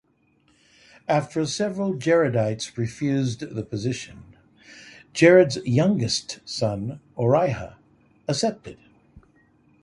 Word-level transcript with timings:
After 1.07 1.45
several 1.45 1.93
Jaredites 1.93 2.75
refused 2.75 3.41
the 3.53 3.61
position, 3.63 4.35
Jared's 5.13 5.57
youngest 5.57 6.39
son 6.43 6.99
Orihah 7.15 7.75
accepted. 8.27 8.79